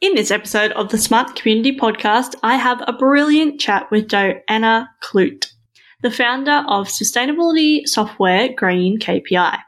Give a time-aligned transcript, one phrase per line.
[0.00, 4.88] In this episode of the Smart Community Podcast, I have a brilliant chat with Johanna
[5.02, 5.52] Kloot,
[6.00, 9.58] the founder of sustainability software Green KPI.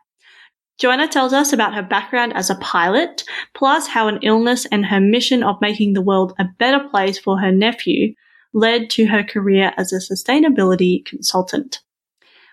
[0.79, 3.25] Johanna tells us about her background as a pilot,
[3.55, 7.39] plus how an illness and her mission of making the world a better place for
[7.39, 8.15] her nephew
[8.55, 11.81] led to her career as a sustainability consultant.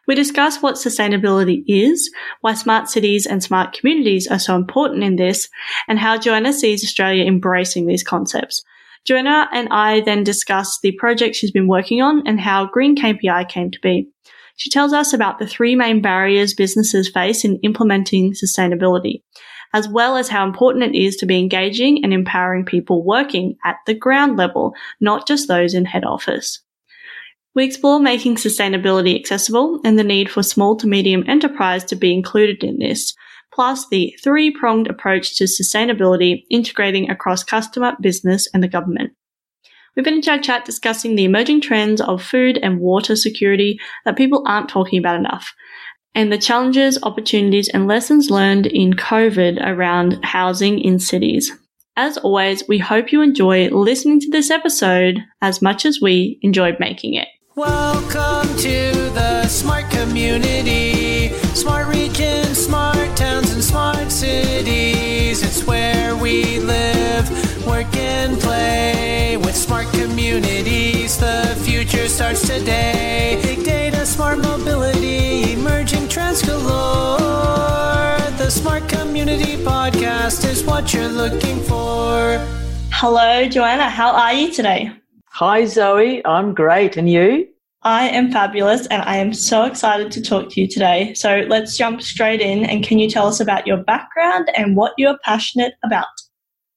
[0.10, 2.10] We discuss what sustainability is,
[2.42, 5.48] why smart cities and smart communities are so important in this,
[5.88, 8.64] and how Johanna sees Australia embracing these concepts.
[9.06, 13.50] Johanna and I then discuss the project she's been working on and how Green KPI
[13.50, 14.10] came to be.
[14.56, 19.22] She tells us about the three main barriers businesses face in implementing sustainability,
[19.76, 23.76] as well as how important it is to be engaging and empowering people working at
[23.86, 26.64] the ground level, not just those in head office.
[27.56, 32.14] We explore making sustainability accessible and the need for small to medium enterprise to be
[32.14, 33.16] included in this,
[33.52, 39.14] plus the three pronged approach to sustainability integrating across customer, business, and the government.
[39.96, 44.44] We finished our chat discussing the emerging trends of food and water security that people
[44.46, 45.54] aren't talking about enough,
[46.14, 51.52] and the challenges, opportunities, and lessons learned in COVID around housing in cities.
[51.98, 56.78] As always, we hope you enjoy listening to this episode as much as we enjoyed
[56.80, 57.28] making it.
[57.60, 61.28] Welcome to the smart community.
[61.54, 65.44] Smart regions, smart towns, and smart cities.
[65.44, 67.28] It's where we live,
[67.68, 69.36] work, and play.
[69.36, 73.38] With smart communities, the future starts today.
[73.44, 78.22] Big data, smart mobility, emerging trends galore.
[78.38, 82.40] The Smart Community Podcast is what you're looking for.
[82.94, 83.90] Hello, Johanna.
[83.90, 84.94] How are you today?
[85.40, 86.22] Hi, Zoe.
[86.26, 86.98] I'm great.
[86.98, 87.48] And you?
[87.84, 91.14] I am fabulous and I am so excited to talk to you today.
[91.14, 92.66] So let's jump straight in.
[92.66, 96.08] And can you tell us about your background and what you're passionate about?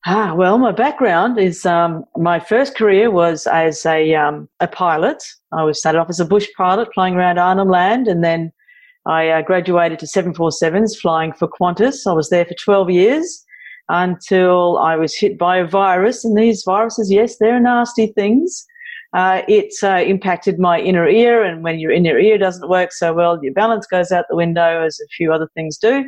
[0.06, 5.20] Ah, well, my background is um, my first career was as a, um, a pilot.
[5.50, 8.52] I was started off as a bush pilot flying around Arnhem Land and then
[9.06, 12.08] I uh, graduated to 747s flying for Qantas.
[12.08, 13.44] I was there for 12 years
[13.88, 16.24] until I was hit by a virus.
[16.24, 18.64] And these viruses, yes, they're nasty things.
[19.14, 23.12] Uh, it uh, impacted my inner ear, and when your inner ear doesn't work so
[23.12, 26.04] well, your balance goes out the window, as a few other things do.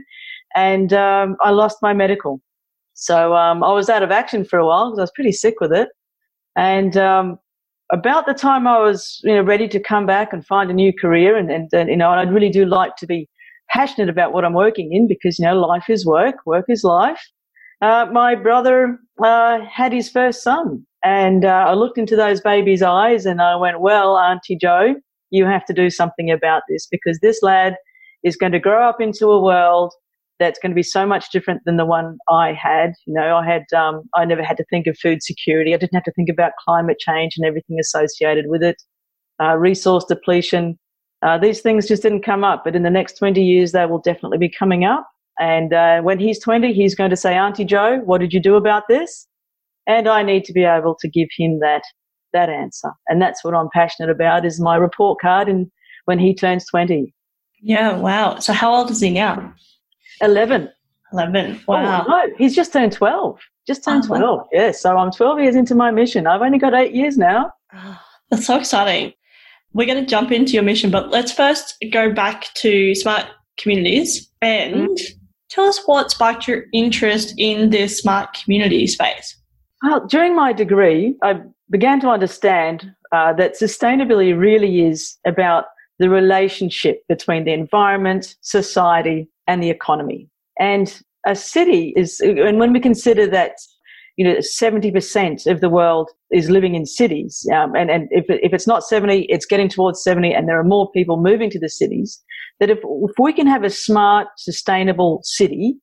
[0.56, 2.40] And um, I lost my medical.
[2.94, 5.56] So um, I was out of action for a while because I was pretty sick
[5.60, 5.88] with it.
[6.56, 7.38] And um,
[7.92, 10.92] about the time I was, you know, ready to come back and find a new
[10.92, 13.28] career, and, and, and you know, and I really do like to be
[13.68, 17.20] passionate about what I'm working in because you know, life is work, work is life.
[17.84, 22.80] Uh, my brother uh, had his first son, and uh, I looked into those babies'
[22.80, 24.94] eyes and I went, Well, Auntie Joe,
[25.28, 27.74] you have to do something about this because this lad
[28.22, 29.92] is going to grow up into a world
[30.40, 32.92] that's going to be so much different than the one I had.
[33.06, 35.74] You know, I had, um, I never had to think of food security.
[35.74, 38.76] I didn't have to think about climate change and everything associated with it,
[39.42, 40.78] uh, resource depletion.
[41.20, 44.00] Uh, these things just didn't come up, but in the next 20 years, they will
[44.00, 45.06] definitely be coming up.
[45.38, 48.56] And uh, when he's 20, he's going to say, Auntie Joe, what did you do
[48.56, 49.26] about this?
[49.86, 51.82] And I need to be able to give him that,
[52.32, 52.90] that answer.
[53.08, 55.70] And that's what I'm passionate about is my report card and
[56.04, 57.12] when he turns 20.
[57.60, 58.38] Yeah, wow.
[58.38, 59.52] So how old is he now?
[60.20, 60.70] 11.
[61.12, 61.60] 11.
[61.66, 62.04] Wow.
[62.06, 63.40] Oh, no, he's just turned 12.
[63.66, 64.22] Just turned oh, 12.
[64.22, 64.48] Wow.
[64.52, 66.26] Yeah, so I'm 12 years into my mission.
[66.26, 67.52] I've only got eight years now.
[68.30, 69.12] That's so exciting.
[69.72, 73.26] We're going to jump into your mission, but let's first go back to smart
[73.58, 75.23] communities and mm-hmm.
[75.54, 79.36] Tell us what sparked your interest in this smart community space.
[79.82, 85.66] Well, during my degree, I began to understand uh, that sustainability really is about
[85.98, 90.28] the relationship between the environment, society, and the economy.
[90.58, 93.52] And a city is, and when we consider that,
[94.16, 98.52] you know, 70% of the world is living in cities, um, and, and if, if
[98.52, 101.68] it's not 70, it's getting towards 70, and there are more people moving to the
[101.68, 102.22] cities,
[102.60, 105.76] that if, if we can have a smart, sustainable city,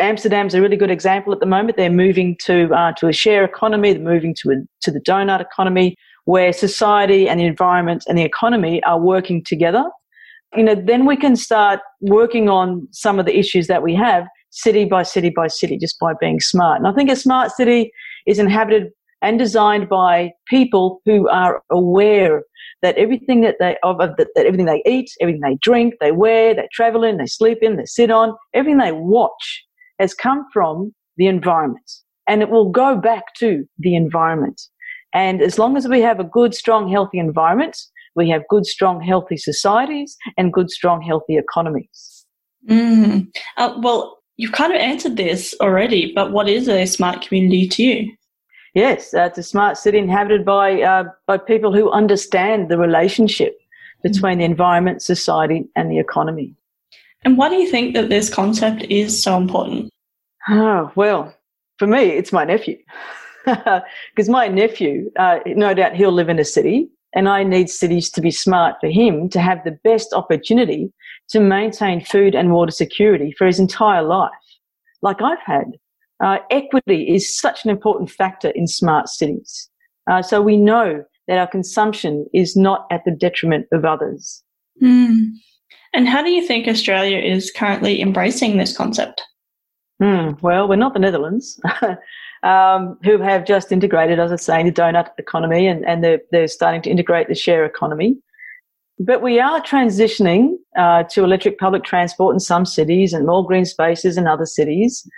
[0.00, 1.76] Amsterdam's a really good example at the moment.
[1.76, 3.92] They're moving to uh, to a share economy.
[3.92, 8.22] They're moving to a, to the donut economy, where society and the environment and the
[8.22, 9.84] economy are working together.
[10.56, 14.24] You know, then we can start working on some of the issues that we have,
[14.52, 16.78] city by city by city, just by being smart.
[16.78, 17.90] And I think a smart city
[18.26, 22.44] is inhabited and designed by people who are aware
[22.82, 26.54] that everything that they of, that, that everything they eat, everything they drink, they wear,
[26.54, 29.64] they travel in, they sleep in, they sit on, everything they watch
[29.98, 31.90] has come from the environment
[32.28, 34.60] and it will go back to the environment.
[35.14, 37.76] And as long as we have a good, strong, healthy environment,
[38.14, 42.26] we have good, strong, healthy societies and good, strong, healthy economies.
[42.68, 43.28] Mm.
[43.56, 47.82] Uh, well, you've kind of answered this already, but what is a smart community to
[47.84, 48.12] you?
[48.74, 53.56] Yes, uh, it's a smart city inhabited by uh, by people who understand the relationship
[54.02, 56.56] between the environment, society, and the economy.
[57.24, 59.90] And why do you think that this concept is so important?
[60.48, 61.32] Oh, well,
[61.78, 62.78] for me, it's my nephew.
[63.44, 68.10] Because my nephew, uh, no doubt he'll live in a city, and I need cities
[68.10, 70.92] to be smart for him to have the best opportunity
[71.28, 74.30] to maintain food and water security for his entire life,
[75.02, 75.72] like I've had.
[76.22, 79.68] Uh, equity is such an important factor in smart cities.
[80.10, 84.42] Uh, so we know that our consumption is not at the detriment of others.
[84.82, 85.30] Mm.
[85.94, 89.22] And how do you think Australia is currently embracing this concept?
[90.02, 91.60] Mm, well, we're not the Netherlands,
[92.42, 96.20] um, who have just integrated, as I was saying, the donut economy and, and they're,
[96.30, 98.16] they're starting to integrate the share economy.
[98.98, 103.64] But we are transitioning uh, to electric public transport in some cities and more green
[103.64, 105.08] spaces in other cities.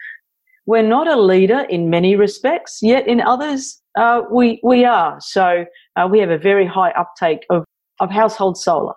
[0.66, 5.18] We're not a leader in many respects, yet in others uh, we we are.
[5.20, 5.66] So
[5.96, 7.64] uh, we have a very high uptake of
[8.00, 8.94] of household solar,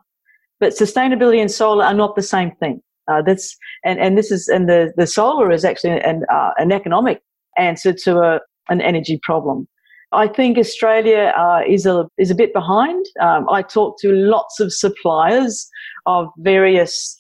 [0.60, 2.82] but sustainability and solar are not the same thing.
[3.10, 6.72] Uh, that's and and this is and the the solar is actually an uh, an
[6.72, 7.22] economic
[7.58, 8.40] answer to a
[8.70, 9.68] an energy problem.
[10.12, 13.06] I think Australia uh, is a is a bit behind.
[13.22, 15.68] Um, I talk to lots of suppliers
[16.06, 17.18] of various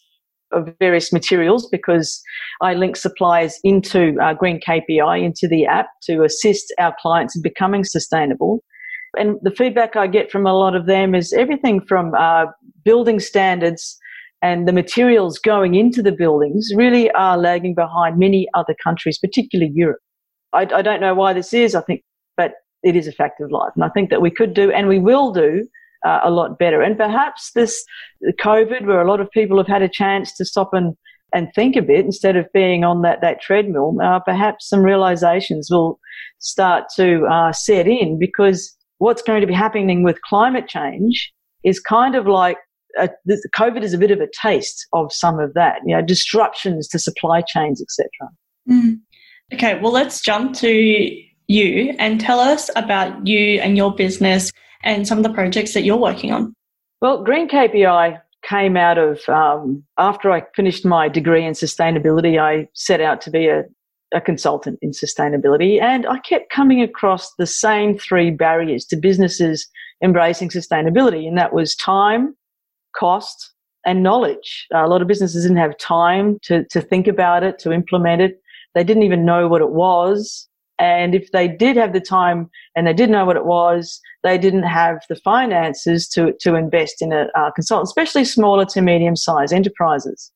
[0.53, 2.21] of various materials because
[2.61, 7.41] I link suppliers into uh, Green KPI into the app to assist our clients in
[7.41, 8.63] becoming sustainable.
[9.17, 12.45] And the feedback I get from a lot of them is everything from uh,
[12.85, 13.97] building standards
[14.41, 19.71] and the materials going into the buildings really are lagging behind many other countries, particularly
[19.73, 19.99] Europe.
[20.53, 21.75] I, I don't know why this is.
[21.75, 22.03] I think,
[22.35, 22.53] but
[22.83, 24.99] it is a fact of life, and I think that we could do and we
[24.99, 25.67] will do
[26.05, 26.81] uh, a lot better.
[26.81, 27.83] And perhaps this
[28.39, 30.95] COVID, where a lot of people have had a chance to stop and
[31.33, 35.69] and think a bit instead of being on that that treadmill, uh, perhaps some realizations
[35.69, 35.99] will
[36.39, 41.33] start to uh, set in because what's going to be happening with climate change
[41.63, 42.57] is kind of like
[42.97, 46.01] a, this, COVID is a bit of a taste of some of that, you know,
[46.01, 48.09] disruptions to supply chains, etc.
[48.69, 48.99] Mm.
[49.53, 54.51] Okay, well, let's jump to you and tell us about you and your business
[54.83, 56.53] and some of the projects that you're working on.
[57.01, 62.39] Well, Green KPI came out of um, after I finished my degree in sustainability.
[62.39, 63.63] I set out to be a,
[64.13, 69.67] a consultant in sustainability, and I kept coming across the same three barriers to businesses
[70.03, 72.35] embracing sustainability, and that was time,
[72.95, 73.53] cost,
[73.85, 74.67] and knowledge.
[74.73, 78.41] A lot of businesses didn't have time to, to think about it, to implement it.
[78.77, 80.47] They didn't even know what it was.
[80.77, 84.37] And if they did have the time and they did know what it was, they
[84.37, 89.15] didn't have the finances to, to invest in a uh, consultant, especially smaller to medium
[89.15, 90.31] sized enterprises.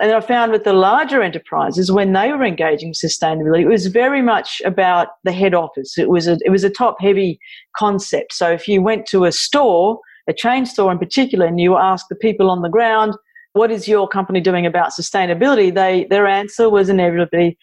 [0.00, 4.22] And I found with the larger enterprises, when they were engaging sustainability, it was very
[4.22, 5.98] much about the head office.
[5.98, 7.40] It was a, it was a top heavy
[7.76, 8.34] concept.
[8.34, 9.98] So if you went to a store,
[10.28, 13.14] a chain store in particular, and you asked the people on the ground,
[13.54, 15.74] what is your company doing about sustainability?
[15.74, 17.56] They, their answer was inevitably,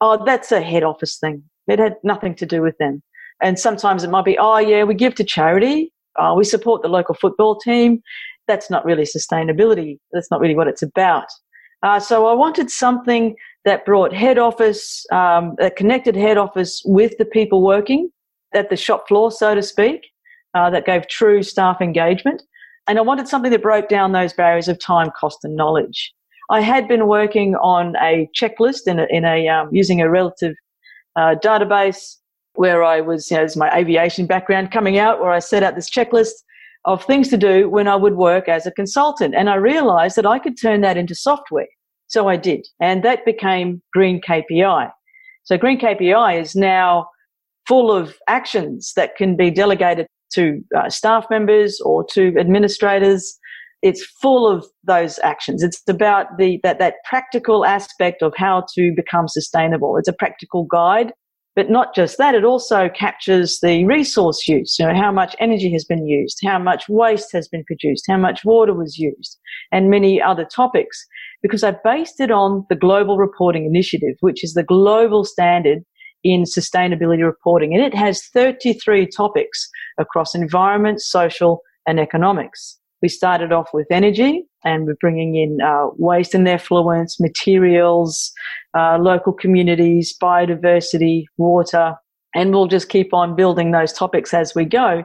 [0.00, 1.42] oh, that's a head office thing.
[1.66, 3.02] It had nothing to do with them.
[3.42, 5.92] And sometimes it might be, oh, yeah, we give to charity.
[6.16, 8.02] Uh, we support the local football team.
[8.46, 9.98] That's not really sustainability.
[10.12, 11.26] That's not really what it's about.
[11.82, 13.34] Uh, so I wanted something
[13.64, 18.10] that brought head office, um, that connected head office with the people working
[18.54, 20.06] at the shop floor, so to speak,
[20.54, 22.42] uh, that gave true staff engagement.
[22.88, 26.12] And I wanted something that broke down those barriers of time, cost, and knowledge.
[26.50, 30.54] I had been working on a checklist in a, in a um, using a relative
[31.16, 32.16] uh, database
[32.54, 35.74] where I was, you know, as my aviation background coming out, where I set out
[35.74, 36.32] this checklist
[36.84, 39.34] of things to do when I would work as a consultant.
[39.34, 41.68] And I realized that I could turn that into software.
[42.08, 42.66] So I did.
[42.80, 44.90] And that became Green KPI.
[45.44, 47.06] So Green KPI is now
[47.66, 53.38] full of actions that can be delegated to uh, staff members or to administrators.
[53.82, 55.62] It's full of those actions.
[55.62, 59.96] It's about the that that practical aspect of how to become sustainable.
[59.96, 61.12] It's a practical guide,
[61.56, 62.34] but not just that.
[62.34, 64.78] It also captures the resource use.
[64.78, 68.16] You know, how much energy has been used, how much waste has been produced, how
[68.16, 69.38] much water was used,
[69.70, 71.04] and many other topics.
[71.42, 75.82] Because I based it on the Global Reporting Initiative, which is the global standard
[76.24, 77.74] in sustainability reporting.
[77.74, 82.78] And it has 33 topics across environment, social, and economics.
[83.02, 88.32] We started off with energy and we're bringing in uh, waste and effluents, materials,
[88.78, 91.96] uh, local communities, biodiversity, water,
[92.34, 95.04] and we'll just keep on building those topics as we go.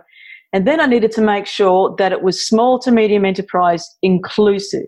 [0.54, 4.86] And then I needed to make sure that it was small to medium enterprise inclusive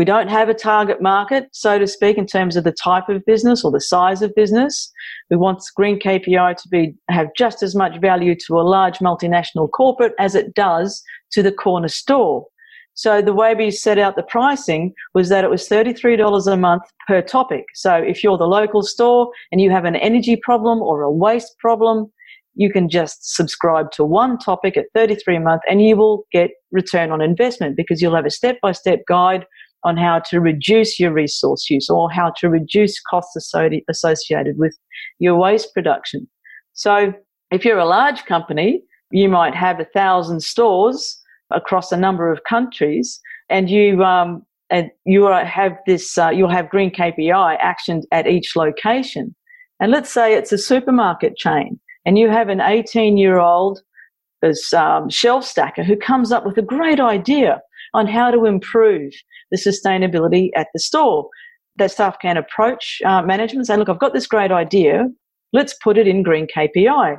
[0.00, 3.22] We don't have a target market, so to speak, in terms of the type of
[3.26, 4.90] business or the size of business.
[5.28, 9.68] We want Green KPI to be have just as much value to a large multinational
[9.70, 11.02] corporate as it does
[11.32, 12.46] to the corner store.
[12.94, 16.84] So the way we set out the pricing was that it was $33 a month
[17.06, 17.66] per topic.
[17.74, 21.58] So if you're the local store and you have an energy problem or a waste
[21.58, 22.10] problem,
[22.54, 26.52] you can just subscribe to one topic at 33 a month and you will get
[26.72, 29.44] return on investment because you'll have a step by step guide
[29.84, 34.76] on how to reduce your resource use or how to reduce costs associated with
[35.18, 36.28] your waste production.
[36.74, 37.12] So
[37.50, 41.20] if you're a large company, you might have a thousand stores
[41.50, 46.68] across a number of countries and you, um, and you have this, uh, you'll have
[46.68, 49.34] green KPI actioned at each location.
[49.80, 53.82] And let's say it's a supermarket chain and you have an 18 year old
[54.74, 57.60] um, shelf stacker who comes up with a great idea
[57.94, 59.12] on how to improve
[59.50, 61.28] the sustainability at the store.
[61.76, 65.06] That staff can approach uh, management and say, look, I've got this great idea.
[65.52, 67.18] Let's put it in green KPI.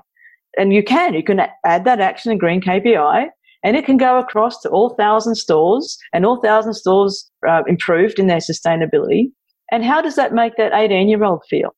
[0.58, 3.30] And you can, you can add that action in green KPI
[3.64, 8.20] and it can go across to all thousand stores and all thousand stores uh, improved
[8.20, 9.32] in their sustainability.
[9.72, 11.70] And how does that make that 18 year old feel?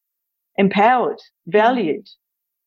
[0.58, 2.08] Empowered, valued,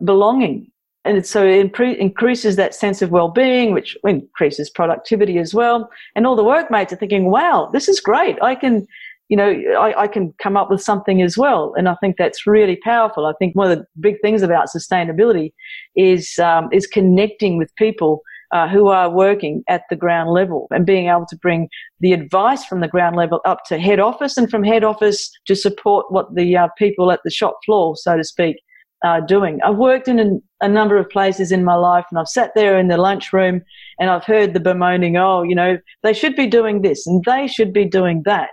[0.04, 0.70] belonging.
[1.06, 5.88] And so it impre- increases that sense of well-being, which increases productivity as well.
[6.14, 8.36] And all the workmates are thinking, wow, this is great.
[8.42, 8.86] I can,
[9.28, 11.74] you know, I, I, can come up with something as well.
[11.76, 13.26] And I think that's really powerful.
[13.26, 15.52] I think one of the big things about sustainability
[15.94, 18.22] is, um, is connecting with people
[18.52, 21.68] uh, who are working at the ground level and being able to bring
[22.00, 25.56] the advice from the ground level up to head office and from head office to
[25.56, 28.56] support what the uh, people at the shop floor, so to speak,
[29.04, 29.60] are doing.
[29.64, 32.78] I've worked in a, a, number of places in my life and I've sat there
[32.78, 33.62] in the lunchroom
[34.00, 37.46] and I've heard the bemoaning, oh, you know, they should be doing this and they
[37.46, 38.50] should be doing that.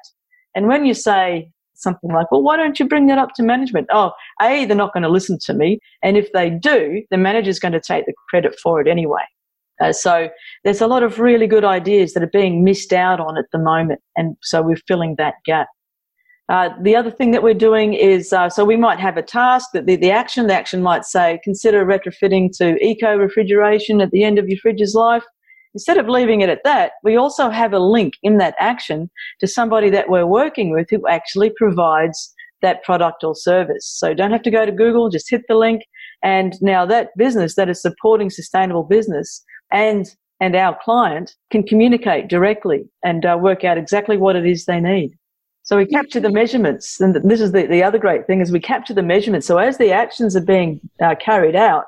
[0.56, 3.88] And when you say something like, well, why don't you bring that up to management?
[3.92, 5.80] Oh, A, they're not going to listen to me.
[6.02, 9.24] And if they do, the manager's going to take the credit for it anyway.
[9.82, 10.30] Uh, so
[10.64, 13.60] there's a lot of really good ideas that are being missed out on at the
[13.60, 14.02] moment.
[14.16, 15.68] And so we're filling that gap.
[16.50, 19.70] Uh, the other thing that we're doing is uh, so we might have a task
[19.74, 24.24] that the, the action, the action might say, consider retrofitting to eco refrigeration at the
[24.24, 25.24] end of your fridge's life.
[25.74, 29.10] Instead of leaving it at that, we also have a link in that action
[29.40, 33.88] to somebody that we're working with who actually provides that product or service.
[33.88, 35.82] So don't have to go to Google, just hit the link.
[36.24, 40.08] And now that business that is supporting sustainable business and
[40.40, 44.82] and our client can communicate directly and uh, work out exactly what it is they
[44.82, 45.14] need.
[45.64, 48.60] So we capture the measurements, and this is the, the other great thing is we
[48.60, 49.48] capture the measurements.
[49.48, 51.86] So as the actions are being uh, carried out,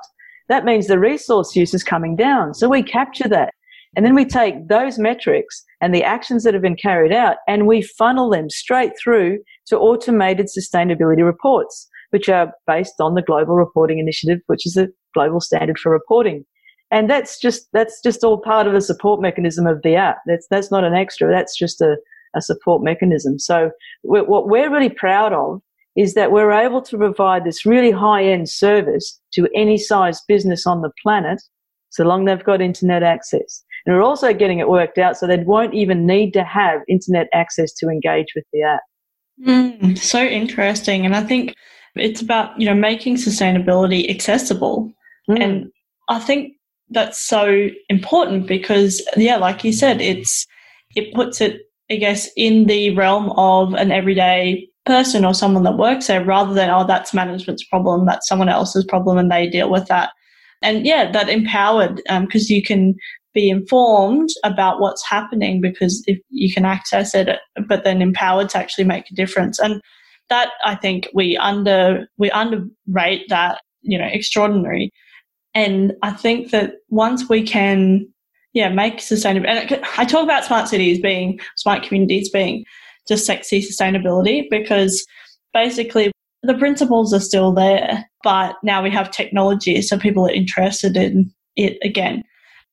[0.48, 2.54] that means the resource use is coming down.
[2.54, 3.52] So we capture that.
[3.94, 7.66] And then we take those metrics and the actions that have been carried out and
[7.66, 13.56] we funnel them straight through to automated sustainability reports, which are based on the Global
[13.56, 16.44] Reporting Initiative, which is a global standard for reporting.
[16.90, 20.18] And that's just, that's just all part of the support mechanism of the app.
[20.26, 21.30] That's, that's not an extra.
[21.30, 21.96] That's just a,
[22.36, 23.38] a support mechanism.
[23.38, 23.70] So
[24.04, 25.60] we're, what we're really proud of
[25.96, 30.66] is that we're able to provide this really high end service to any size business
[30.66, 31.42] on the planet,
[31.90, 33.64] so long they've got internet access.
[33.86, 37.28] And we're also getting it worked out so they won't even need to have internet
[37.32, 38.82] access to engage with the app.
[39.44, 41.06] Mm, so interesting.
[41.06, 41.54] And I think
[41.94, 44.92] it's about, you know, making sustainability accessible.
[45.30, 45.42] Mm.
[45.42, 45.66] And
[46.08, 46.54] I think
[46.90, 50.46] that's so important because, yeah, like you said, it's,
[50.94, 55.76] it puts it I guess, in the realm of an everyday person or someone that
[55.76, 59.70] works there rather than, oh, that's management's problem, that's someone else's problem and they deal
[59.70, 60.10] with that.
[60.62, 62.94] And yeah, that empowered because um, you can
[63.34, 67.28] be informed about what's happening because if you can access it,
[67.68, 69.58] but then empowered to actually make a difference.
[69.58, 69.80] And
[70.30, 74.90] that I think we under we underrate that, you know, extraordinary.
[75.54, 78.06] And I think that once we can
[78.56, 79.46] yeah, make sustainable.
[79.46, 82.64] And I talk about smart cities being smart communities being
[83.06, 85.06] just sexy sustainability because
[85.52, 86.10] basically
[86.42, 91.30] the principles are still there, but now we have technology, so people are interested in
[91.56, 92.22] it again,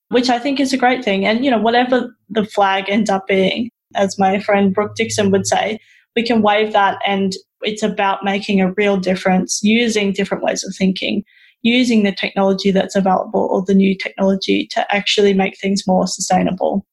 [0.07, 1.25] which I think is a great thing.
[1.25, 5.45] And you know, whatever the flag ends up being, as my friend Brooke Dixon would
[5.45, 5.79] say,
[6.15, 10.73] we can wave that, and it's about making a real difference using different ways of
[10.77, 11.25] thinking
[11.63, 16.85] using the technology that's available or the new technology to actually make things more sustainable.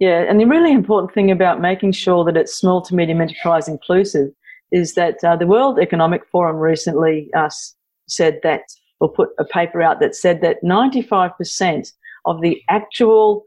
[0.00, 3.68] Yeah, and the really important thing about making sure that it's small to medium enterprise
[3.68, 4.28] inclusive
[4.72, 7.50] is that uh, the World Economic Forum recently uh,
[8.08, 8.62] said that,
[9.00, 11.92] or put a paper out that said that 95%
[12.24, 13.44] of the actual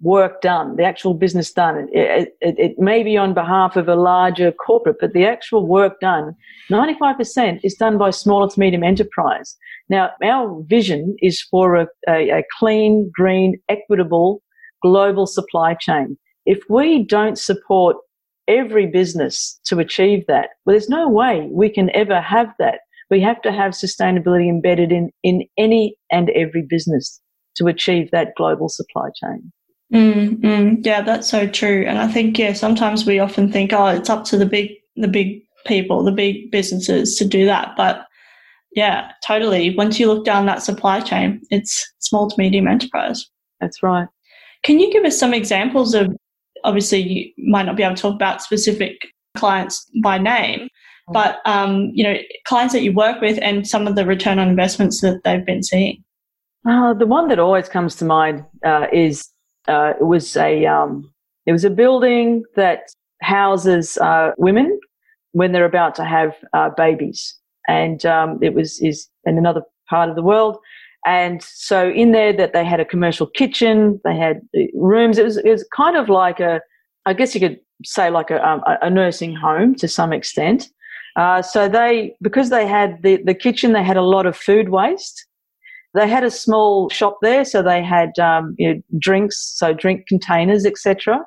[0.00, 1.88] work done, the actual business done.
[1.92, 5.98] It, it, it, may be on behalf of a larger corporate, but the actual work
[6.00, 6.36] done,
[6.70, 9.56] 95% is done by smaller to medium enterprise.
[9.88, 14.42] Now, our vision is for a, a, a clean, green, equitable
[14.82, 16.16] global supply chain.
[16.46, 17.96] If we don't support
[18.46, 22.80] every business to achieve that, well, there's no way we can ever have that.
[23.10, 27.20] We have to have sustainability embedded in, in any and every business
[27.56, 29.52] to achieve that global supply chain.
[29.92, 31.84] Mm, yeah, that's so true.
[31.86, 35.08] And I think yeah, sometimes we often think, oh, it's up to the big the
[35.08, 37.74] big people, the big businesses to do that.
[37.76, 38.04] But
[38.72, 39.74] yeah, totally.
[39.76, 43.28] Once you look down that supply chain, it's small to medium enterprise.
[43.60, 44.08] That's right.
[44.62, 46.14] Can you give us some examples of
[46.64, 48.98] obviously you might not be able to talk about specific
[49.36, 50.68] clients by name,
[51.08, 51.12] mm.
[51.12, 54.48] but um, you know, clients that you work with and some of the return on
[54.48, 56.02] investments that they've been seeing?
[56.68, 59.28] Uh, the one that always comes to mind uh, is
[59.68, 61.10] uh, it was a um,
[61.46, 62.80] it was a building that
[63.22, 64.78] houses uh, women
[65.32, 70.08] when they're about to have uh, babies, and um, it was is in another part
[70.08, 70.58] of the world.
[71.06, 75.18] And so in there that they had a commercial kitchen, they had uh, rooms.
[75.18, 76.60] It was it was kind of like a,
[77.06, 80.68] I guess you could say like a, um, a nursing home to some extent.
[81.16, 84.70] Uh, so they because they had the the kitchen, they had a lot of food
[84.70, 85.26] waste.
[85.94, 90.06] They had a small shop there, so they had um, you know, drinks, so drink
[90.06, 91.20] containers, etc.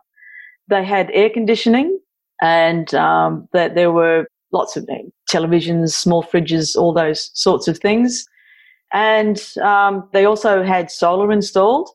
[0.67, 1.99] They had air conditioning,
[2.41, 4.87] and um, that there were lots of
[5.29, 8.25] televisions, small fridges, all those sorts of things.
[8.93, 11.89] And um, they also had solar installed.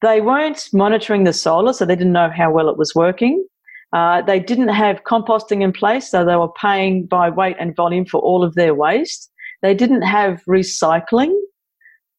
[0.00, 3.44] They weren't monitoring the solar, so they didn't know how well it was working.
[3.92, 8.04] Uh, they didn't have composting in place, so they were paying by weight and volume
[8.04, 9.30] for all of their waste.
[9.62, 11.34] They didn't have recycling,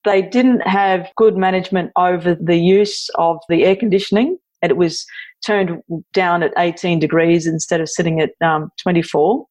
[0.05, 5.05] they didn't have good management over the use of the air conditioning, and it was
[5.46, 5.81] turned
[6.13, 9.46] down at 18 degrees instead of sitting at um, 24.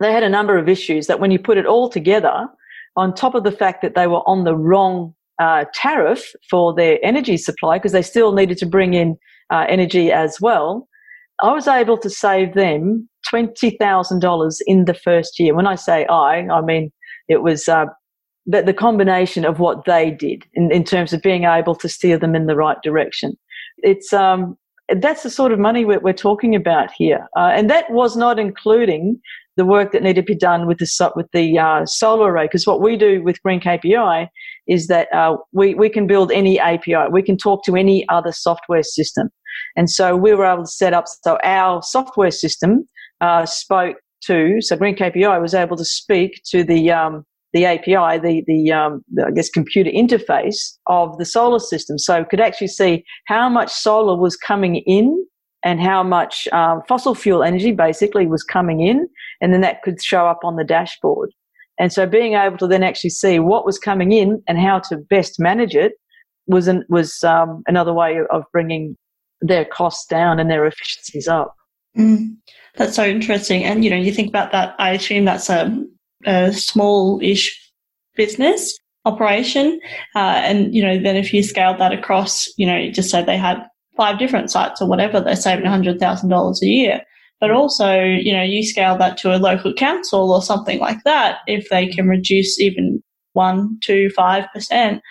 [0.00, 2.48] They had a number of issues that when you put it all together,
[2.96, 6.98] on top of the fact that they were on the wrong uh, tariff for their
[7.02, 9.16] energy supply, because they still needed to bring in
[9.50, 10.88] uh, energy as well,
[11.42, 15.54] I was able to save them $20,000 in the first year.
[15.54, 16.92] When I say I, I mean
[17.28, 17.86] it was uh,
[18.46, 22.18] the, the combination of what they did in, in terms of being able to steer
[22.18, 23.36] them in the right direction.
[23.78, 24.58] It's um,
[24.96, 28.38] that's the sort of money we're, we're talking about here, uh, and that was not
[28.38, 29.20] including
[29.60, 32.46] the work that needed to be done with the with the uh, solar array.
[32.46, 34.26] Because what we do with Green KPI
[34.66, 38.32] is that uh, we we can build any API, we can talk to any other
[38.32, 39.28] software system,
[39.76, 42.88] and so we were able to set up so our software system
[43.20, 48.16] uh, spoke to so Green KPI was able to speak to the um, the API,
[48.20, 51.98] the, the, um, the, I guess, computer interface of the solar system.
[51.98, 55.26] So could actually see how much solar was coming in
[55.62, 59.08] and how much um, fossil fuel energy basically was coming in.
[59.40, 61.30] And then that could show up on the dashboard.
[61.78, 64.96] And so being able to then actually see what was coming in and how to
[64.96, 65.92] best manage it
[66.46, 68.96] was, an, was um, another way of bringing
[69.40, 71.54] their costs down and their efficiencies up.
[71.96, 72.36] Mm,
[72.76, 73.64] that's so interesting.
[73.64, 75.84] And, you know, you think about that, I assume that's a
[76.26, 77.72] a small-ish
[78.14, 79.80] business operation.
[80.14, 83.38] Uh, and, you know, then if you scaled that across, you know, just say they
[83.38, 83.66] had
[84.00, 87.02] five different sites or whatever, they're saving $100,000 a year.
[87.38, 91.40] But also, you know, you scale that to a local council or something like that,
[91.46, 93.02] if they can reduce even
[93.34, 95.02] one, two, five percent,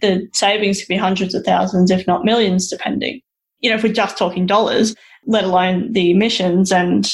[0.00, 3.20] the savings could be hundreds of thousands, if not millions, depending.
[3.60, 4.94] You know, if we're just talking dollars,
[5.26, 7.12] let alone the emissions and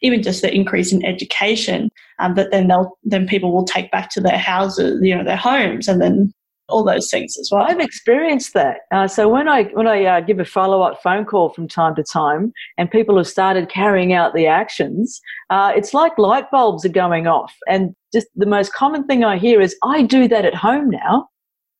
[0.00, 1.90] even just the increase in education
[2.20, 5.36] um, that then they'll then people will take back to their houses, you know, their
[5.36, 6.32] homes, and then
[6.70, 7.62] all those things as well.
[7.62, 8.78] I've experienced that.
[8.90, 11.94] Uh, so when I when I uh, give a follow up phone call from time
[11.96, 16.84] to time, and people have started carrying out the actions, uh, it's like light bulbs
[16.84, 17.54] are going off.
[17.68, 21.28] And just the most common thing I hear is, "I do that at home now."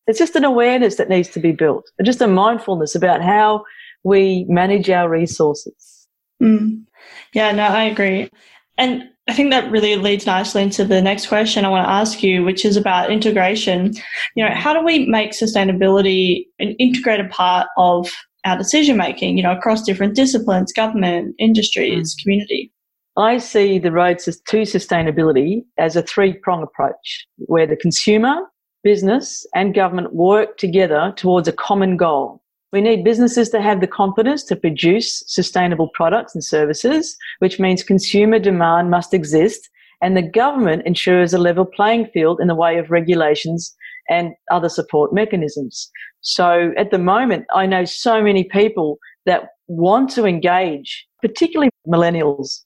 [0.07, 3.64] It's just an awareness that needs to be built, just a mindfulness about how
[4.03, 6.09] we manage our resources.
[6.42, 6.85] Mm.
[7.33, 8.31] Yeah, no, I agree.
[8.79, 12.21] And I think that really leads nicely into the next question I want to ask
[12.21, 13.95] you, which is about integration.
[14.35, 18.11] You know, how do we make sustainability an integrated part of
[18.45, 22.23] our decision making, you know, across different disciplines, government, industries, mm.
[22.25, 22.73] community?
[23.16, 28.35] I see the road to sustainability as a three prong approach where the consumer,
[28.83, 32.43] business, and government work together towards a common goal.
[32.72, 37.83] We need businesses to have the confidence to produce sustainable products and services, which means
[37.83, 39.68] consumer demand must exist
[40.00, 43.74] and the government ensures a level playing field in the way of regulations
[44.09, 45.90] and other support mechanisms.
[46.20, 52.62] So at the moment, I know so many people that want to engage, particularly millennials.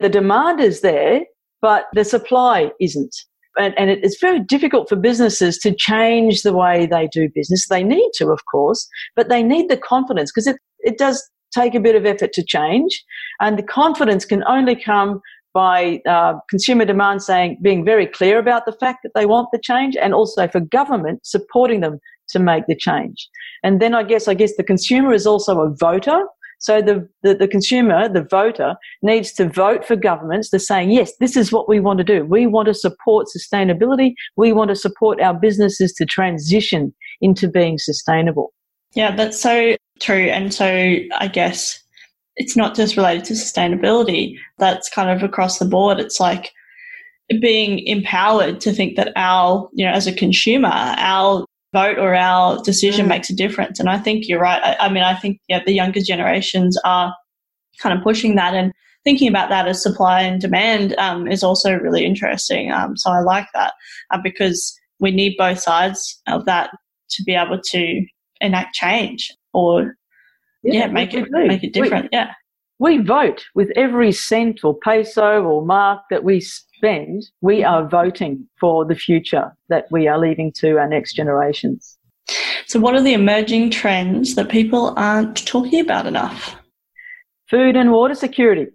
[0.00, 1.22] The demand is there,
[1.62, 3.14] but the supply isn't.
[3.56, 7.68] And, and it's very difficult for businesses to change the way they do business.
[7.68, 11.22] They need to, of course, but they need the confidence because it, it does
[11.54, 13.02] take a bit of effort to change.
[13.40, 15.20] And the confidence can only come
[15.52, 19.60] by uh, consumer demand saying, being very clear about the fact that they want the
[19.62, 23.28] change and also for government supporting them to make the change.
[23.62, 26.22] And then I guess, I guess the consumer is also a voter.
[26.64, 30.48] So the, the, the, consumer, the voter, needs to vote for governments.
[30.48, 32.24] They're saying, yes, this is what we want to do.
[32.24, 34.14] We want to support sustainability.
[34.38, 38.54] We want to support our businesses to transition into being sustainable.
[38.94, 40.30] Yeah, that's so true.
[40.30, 40.64] And so
[41.18, 41.78] I guess
[42.36, 44.38] it's not just related to sustainability.
[44.56, 46.00] That's kind of across the board.
[46.00, 46.50] It's like
[47.42, 52.62] being empowered to think that our, you know, as a consumer, our vote or our
[52.62, 53.10] decision mm.
[53.10, 53.78] makes a difference.
[53.78, 54.62] And I think you're right.
[54.62, 57.14] I, I mean, I think yeah, the younger generations are
[57.82, 61.74] kind of pushing that and thinking about that as supply and demand um, is also
[61.74, 62.72] really interesting.
[62.72, 63.74] Um, so I like that
[64.10, 66.70] uh, because we need both sides of that
[67.10, 68.06] to be able to
[68.40, 69.96] enact change or
[70.62, 71.46] yeah, yeah make it do.
[71.46, 72.04] make it different.
[72.04, 72.32] We, yeah.
[72.78, 76.40] We vote with every cent or peso or mark that we
[76.84, 77.30] spend.
[77.40, 81.98] We are voting for the future that we are leaving to our next generations.
[82.66, 86.56] So, what are the emerging trends that people aren't talking about enough?
[87.48, 88.66] Food and water security,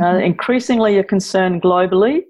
[0.00, 0.02] uh, mm-hmm.
[0.02, 2.22] uh, increasingly a concern globally.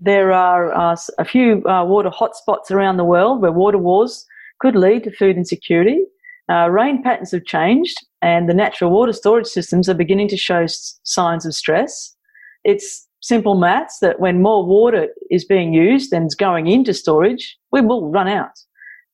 [0.00, 4.26] There are uh, a few uh, water hotspots around the world where water wars
[4.60, 6.04] could lead to food insecurity.
[6.48, 10.62] Uh, rain patterns have changed, and the natural water storage systems are beginning to show
[10.62, 12.16] s- signs of stress.
[12.64, 17.56] It's simple maths that when more water is being used and is going into storage,
[17.72, 18.52] we will run out.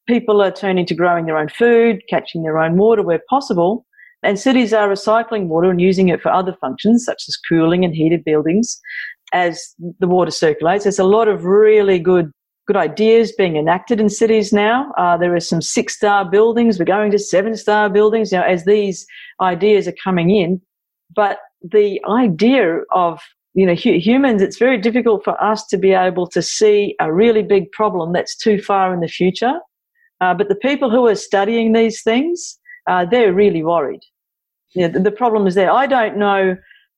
[0.07, 3.85] People are turning to growing their own food, catching their own water where possible,
[4.23, 7.95] and cities are recycling water and using it for other functions such as cooling and
[7.95, 8.81] heated buildings
[9.33, 10.85] as the water circulates.
[10.85, 12.31] There's a lot of really good
[12.67, 14.93] good ideas being enacted in cities now.
[14.99, 16.79] Uh, there are some six star buildings.
[16.79, 19.07] We're going to seven star buildings you know, as these
[19.41, 20.61] ideas are coming in.
[21.15, 23.21] But the idea of
[23.57, 27.13] you know hu- humans, it's very difficult for us to be able to see a
[27.13, 29.55] really big problem that's too far in the future.
[30.21, 34.01] Uh, but the people who are studying these things, uh, they're really worried.
[34.75, 35.73] You know, the, the problem is there.
[35.73, 36.57] I don't know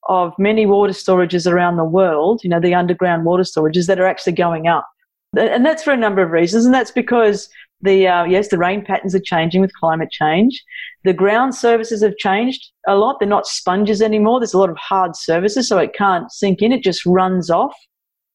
[0.09, 4.07] of many water storages around the world, you know, the underground water storages that are
[4.07, 4.88] actually going up.
[5.37, 6.64] And that's for a number of reasons.
[6.64, 7.49] And that's because
[7.81, 10.64] the, uh, yes, the rain patterns are changing with climate change.
[11.05, 13.17] The ground surfaces have changed a lot.
[13.21, 14.41] They're not sponges anymore.
[14.41, 16.73] There's a lot of hard surfaces, so it can't sink in.
[16.73, 17.75] It just runs off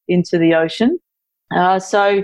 [0.08, 1.00] into the ocean.
[1.56, 2.24] Uh, so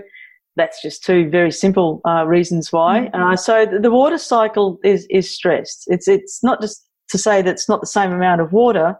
[0.56, 3.10] that's just two very simple uh, reasons why.
[3.14, 3.22] Mm-hmm.
[3.22, 5.86] Uh, so the, the water cycle is, is stressed.
[5.88, 8.96] It's, it's not just to say that it's not the same amount of water,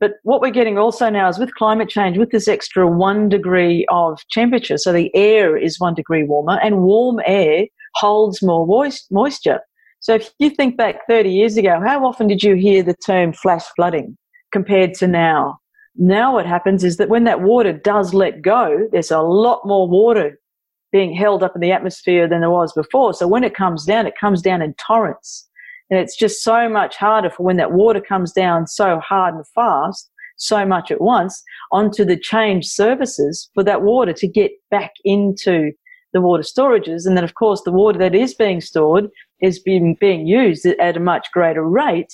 [0.00, 3.86] but what we're getting also now is with climate change, with this extra one degree
[3.90, 8.66] of temperature, so the air is one degree warmer, and warm air holds more
[9.10, 9.60] moisture.
[10.00, 13.34] So if you think back 30 years ago, how often did you hear the term
[13.34, 14.16] flash flooding
[14.52, 15.58] compared to now?
[15.96, 19.86] Now what happens is that when that water does let go, there's a lot more
[19.86, 20.40] water
[20.92, 23.12] being held up in the atmosphere than there was before.
[23.12, 25.49] So when it comes down, it comes down in torrents.
[25.90, 29.46] And it's just so much harder for when that water comes down so hard and
[29.48, 34.92] fast, so much at once, onto the change services for that water to get back
[35.04, 35.72] into
[36.12, 37.06] the water storages.
[37.06, 39.08] And then, of course, the water that is being stored
[39.40, 42.12] is being, being used at a much greater rate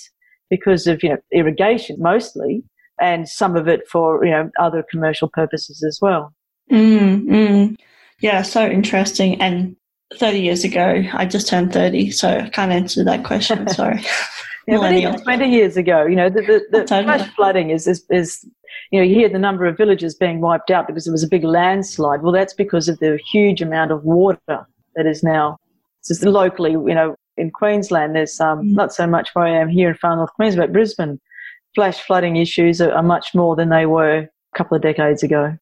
[0.49, 2.63] because of, you know, irrigation mostly
[2.99, 6.33] and some of it for, you know, other commercial purposes as well.
[6.71, 7.75] Mm, mm.
[8.19, 9.39] Yeah, so interesting.
[9.41, 9.75] And
[10.15, 11.03] 30 years ago.
[11.13, 13.67] I just turned 30, so I can't answer that question.
[13.73, 14.01] Sorry.
[14.67, 17.23] yeah, but even 20 years ago, you know, the, the, the totally.
[17.35, 18.45] flooding is, is, is,
[18.91, 21.27] you know, you hear the number of villages being wiped out because it was a
[21.27, 22.21] big landslide.
[22.21, 24.65] Well, that's because of the huge amount of water
[24.95, 25.57] that is now,
[26.05, 28.73] just locally, you know, in Queensland, there's um, mm.
[28.73, 31.19] not so much where I am here in far north Queensland, but Brisbane,
[31.75, 35.55] flash flooding issues are, are much more than they were a couple of decades ago.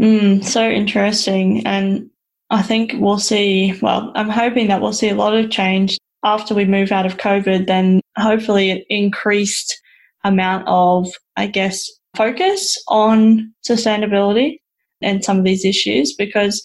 [0.00, 1.64] Mm, so interesting.
[1.66, 2.10] And
[2.50, 6.54] I think we'll see, well, I'm hoping that we'll see a lot of change after
[6.54, 9.80] we move out of COVID, then hopefully an increased
[10.24, 14.58] amount of, I guess, focus on sustainability
[15.00, 16.64] and some of these issues because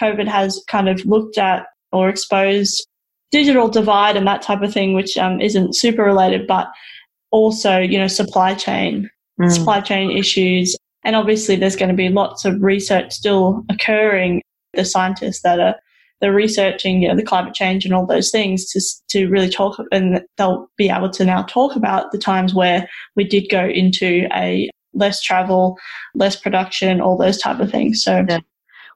[0.00, 2.86] COVID has kind of looked at or exposed
[3.30, 6.68] digital divide and that type of thing, which um, isn't super related, but
[7.30, 9.08] also, you know, supply chain,
[9.40, 9.50] mm.
[9.50, 10.76] supply chain issues.
[11.04, 14.42] And obviously there's going to be lots of research still occurring
[14.74, 15.76] the scientists that are
[16.20, 19.78] the researching, you know, the climate change and all those things to, to really talk
[19.90, 24.28] and they'll be able to now talk about the times where we did go into
[24.34, 25.78] a less travel,
[26.14, 28.02] less production, all those type of things.
[28.02, 28.40] So yeah.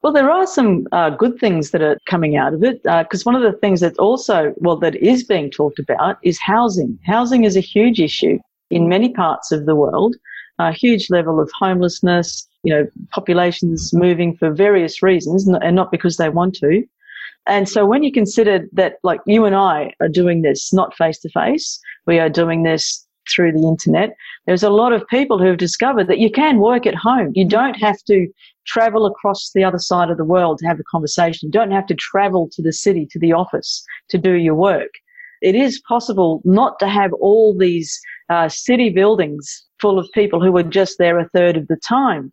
[0.02, 3.30] Well, there are some uh, good things that are coming out of it because uh,
[3.30, 6.98] one of the things that also, well, that is being talked about is housing.
[7.06, 8.38] Housing is a huge issue
[8.70, 10.14] in many parts of the world.
[10.58, 16.16] A huge level of homelessness, you know, populations moving for various reasons and not because
[16.16, 16.84] they want to.
[17.46, 21.18] And so when you consider that, like you and I are doing this not face
[21.20, 25.46] to face, we are doing this through the internet, there's a lot of people who
[25.46, 27.32] have discovered that you can work at home.
[27.34, 28.28] You don't have to
[28.66, 31.48] travel across the other side of the world to have a conversation.
[31.48, 34.90] You don't have to travel to the city, to the office to do your work.
[35.42, 40.56] It is possible not to have all these uh, city buildings full of people who
[40.56, 42.32] are just there a third of the time.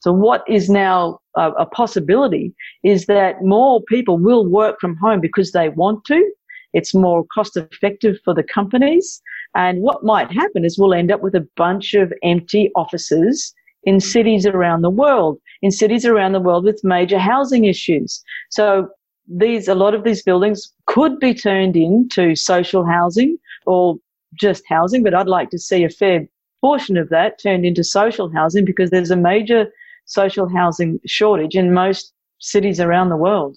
[0.00, 2.54] So what is now a, a possibility
[2.84, 6.32] is that more people will work from home because they want to.
[6.72, 9.20] It's more cost effective for the companies.
[9.54, 14.00] And what might happen is we'll end up with a bunch of empty offices in
[14.00, 18.24] cities around the world, in cities around the world with major housing issues.
[18.48, 18.88] So
[19.28, 23.96] these, a lot of these buildings could be turned into social housing or
[24.34, 26.26] just housing, but I'd like to see a fair
[26.60, 29.66] portion of that turned into social housing because there's a major
[30.06, 33.56] social housing shortage in most cities around the world.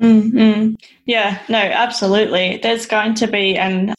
[0.00, 0.74] Mm-hmm.
[1.06, 2.60] Yeah, no, absolutely.
[2.62, 3.94] There's going to be, and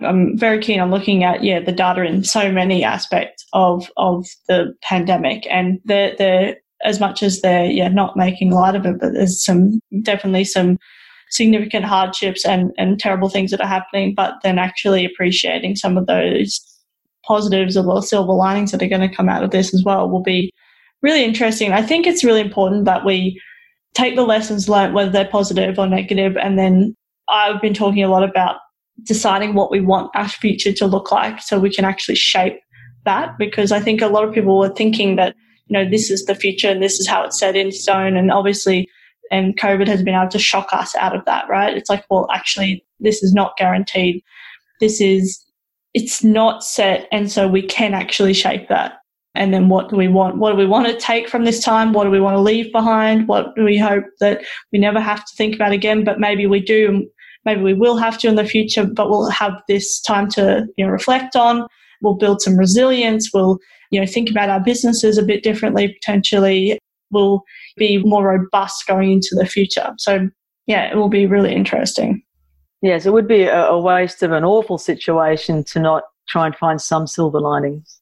[0.00, 4.26] I'm very keen on looking at yeah the data in so many aspects of of
[4.48, 9.00] the pandemic, and the the as much as they're yeah not making light of it,
[9.00, 10.78] but there's some definitely some
[11.30, 16.06] significant hardships and and terrible things that are happening, but then actually appreciating some of
[16.06, 16.60] those
[17.30, 20.22] positives or silver linings that are going to come out of this as well will
[20.22, 20.50] be
[21.00, 21.72] really interesting.
[21.72, 23.40] I think it's really important that we
[23.94, 26.96] take the lessons learned, whether they're positive or negative, and then
[27.28, 28.56] I've been talking a lot about
[29.04, 32.58] deciding what we want our future to look like so we can actually shape
[33.04, 35.34] that because I think a lot of people were thinking that,
[35.66, 38.16] you know, this is the future and this is how it's set in stone.
[38.16, 38.88] And obviously,
[39.30, 41.76] and COVID has been able to shock us out of that, right?
[41.76, 44.22] It's like, well, actually, this is not guaranteed.
[44.80, 45.40] This is,
[45.94, 47.08] it's not set.
[47.12, 48.94] And so we can actually shape that.
[49.34, 50.38] And then what do we want?
[50.38, 51.92] What do we want to take from this time?
[51.92, 53.28] What do we want to leave behind?
[53.28, 56.02] What do we hope that we never have to think about again?
[56.04, 57.08] But maybe we do.
[57.44, 60.84] Maybe we will have to in the future, but we'll have this time to you
[60.84, 61.66] know, reflect on.
[62.02, 63.30] We'll build some resilience.
[63.32, 63.58] We'll
[63.90, 66.78] you know think about our businesses a bit differently potentially.
[67.12, 67.42] We'll
[67.76, 69.92] be more robust going into the future.
[69.98, 70.28] So
[70.66, 72.22] yeah, it will be really interesting.
[72.82, 76.56] Yes, it would be a, a waste of an awful situation to not try and
[76.56, 78.00] find some silver linings.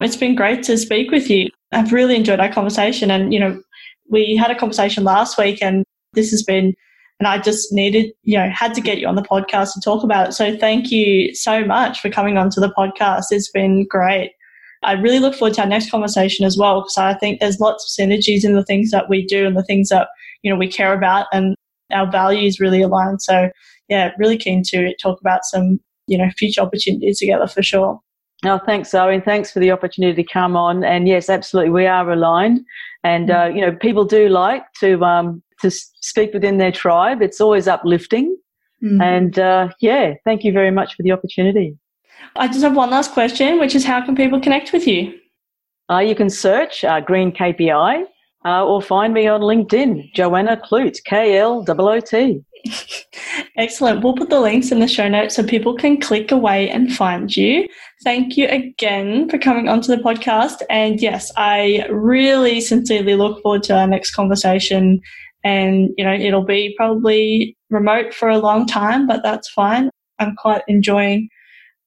[0.00, 1.48] It's been great to speak with you.
[1.70, 3.10] I've really enjoyed our conversation.
[3.10, 3.62] And, you know,
[4.10, 5.84] we had a conversation last week and
[6.14, 6.74] this has been,
[7.20, 10.02] and I just needed, you know, had to get you on the podcast to talk
[10.02, 10.32] about it.
[10.32, 13.26] So thank you so much for coming onto the podcast.
[13.30, 14.32] It's been great.
[14.82, 17.84] I really look forward to our next conversation as well because I think there's lots
[17.84, 20.08] of synergies in the things that we do and the things that,
[20.42, 21.54] you know, we care about and
[21.92, 23.20] our values really align.
[23.20, 23.50] So
[23.88, 28.00] yeah, really keen to talk about some, you know, future opportunities together for sure.
[28.44, 30.82] Oh, thanks, Zoe, and thanks for the opportunity to come on.
[30.82, 32.60] And yes, absolutely, we are aligned.
[33.04, 37.22] And uh, you know, people do like to um, to speak within their tribe.
[37.22, 38.36] It's always uplifting.
[38.82, 39.00] Mm-hmm.
[39.00, 41.76] And uh, yeah, thank you very much for the opportunity.
[42.36, 45.14] I just have one last question, which is how can people connect with you?
[45.90, 48.06] Uh, you can search uh, Green KPI
[48.44, 52.42] uh, or find me on LinkedIn, Johanna Kloot, K L O O T.
[53.56, 54.02] Excellent.
[54.02, 57.34] We'll put the links in the show notes so people can click away and find
[57.36, 57.68] you.
[58.04, 60.62] Thank you again for coming onto the podcast.
[60.70, 65.00] And yes, I really sincerely look forward to our next conversation.
[65.44, 69.90] And, you know, it'll be probably remote for a long time, but that's fine.
[70.18, 71.28] I'm quite enjoying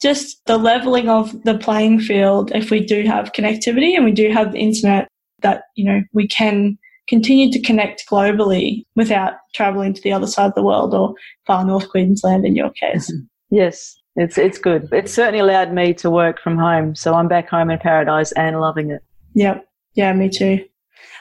[0.01, 4.29] just the leveling of the playing field if we do have connectivity and we do
[4.29, 5.07] have the internet
[5.45, 6.77] that, you know, we can
[7.07, 11.13] continue to connect globally without traveling to the other side of the world or
[11.45, 13.13] far north Queensland in your case.
[13.51, 14.89] Yes, it's it's good.
[14.91, 18.59] It's certainly allowed me to work from home, so I'm back home in paradise and
[18.59, 19.03] loving it.
[19.35, 19.65] Yep.
[19.93, 20.65] Yeah, me too.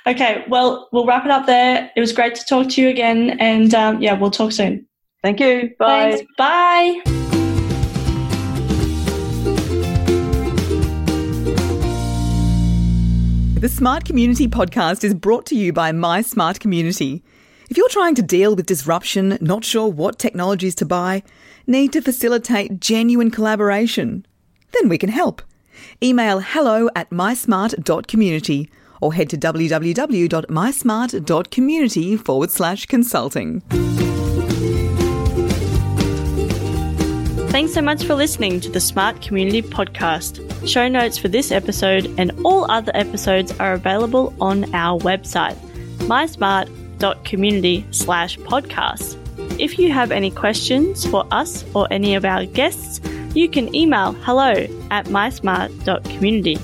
[0.06, 1.90] Okay, well, we'll wrap it up there.
[1.94, 4.87] It was great to talk to you again, and um, yeah, we'll talk soon.
[5.22, 5.74] Thank you.
[5.78, 6.16] Bye.
[6.16, 6.32] Thanks.
[6.38, 7.23] Bye.
[13.64, 17.24] The Smart Community podcast is brought to you by My Smart Community.
[17.70, 21.22] If you're trying to deal with disruption, not sure what technologies to buy,
[21.66, 24.27] need to facilitate genuine collaboration,
[24.72, 25.40] then we can help.
[26.03, 28.68] Email hello at mysmart.community
[29.00, 33.62] or head to www.mysmart.community forward slash consulting.
[37.54, 40.42] Thanks so much for listening to the Smart Community Podcast.
[40.68, 45.54] Show notes for this episode and all other episodes are available on our website,
[45.98, 49.16] mysmart.community slash podcast.
[49.60, 53.00] If you have any questions for us or any of our guests,
[53.36, 56.58] you can email hello at mysmart.community.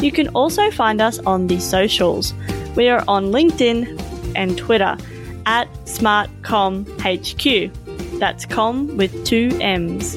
[0.00, 2.34] You can also find us on the socials.
[2.76, 4.00] We are on LinkedIn
[4.36, 4.96] and Twitter
[5.44, 7.72] at SmartComHQ.
[8.18, 10.16] That's com with two M's.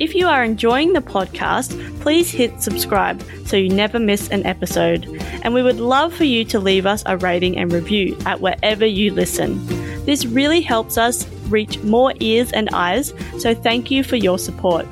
[0.00, 5.06] If you are enjoying the podcast, please hit subscribe so you never miss an episode.
[5.42, 8.86] And we would love for you to leave us a rating and review at wherever
[8.86, 9.64] you listen.
[10.04, 14.86] This really helps us reach more ears and eyes, so thank you for your support.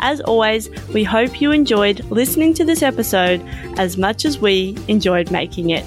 [0.00, 3.42] As always, we hope you enjoyed listening to this episode
[3.78, 5.84] as much as we enjoyed making it.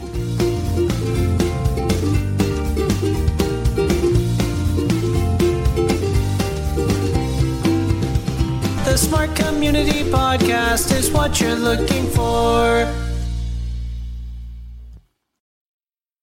[9.68, 13.07] Community Podcast is what you're looking for.